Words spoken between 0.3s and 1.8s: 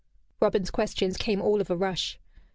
Robin's questions came all of a